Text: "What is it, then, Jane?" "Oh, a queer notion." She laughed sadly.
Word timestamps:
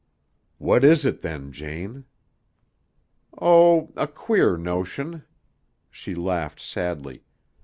"What 0.57 0.83
is 0.83 1.05
it, 1.05 1.21
then, 1.21 1.51
Jane?" 1.51 2.05
"Oh, 3.39 3.93
a 3.95 4.07
queer 4.07 4.57
notion." 4.57 5.25
She 5.91 6.15
laughed 6.15 6.59
sadly. 6.59 7.23